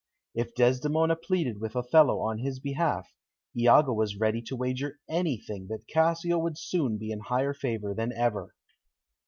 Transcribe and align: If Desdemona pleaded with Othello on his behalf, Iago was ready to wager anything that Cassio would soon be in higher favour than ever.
If 0.33 0.55
Desdemona 0.55 1.15
pleaded 1.15 1.61
with 1.61 1.75
Othello 1.75 2.21
on 2.21 2.39
his 2.39 2.59
behalf, 2.59 3.13
Iago 3.55 3.93
was 3.93 4.17
ready 4.19 4.41
to 4.41 4.55
wager 4.55 4.97
anything 5.07 5.67
that 5.67 5.85
Cassio 5.85 6.39
would 6.39 6.57
soon 6.57 6.97
be 6.97 7.11
in 7.11 7.19
higher 7.19 7.53
favour 7.53 7.93
than 7.93 8.11
ever. 8.11 8.55